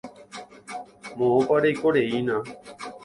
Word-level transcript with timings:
Moõpa 1.19 1.59
reikoreína. 1.67 2.39